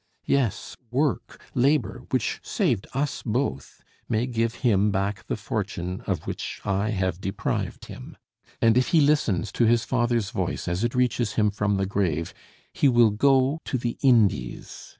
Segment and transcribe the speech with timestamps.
[0.25, 6.59] Yes, work, labor, which saved us both, may give him back the fortune of which
[6.65, 8.17] I have deprived him;
[8.59, 12.33] and if he listens to his father's voice as it reaches him from the grave,
[12.73, 14.89] he will go the Indies.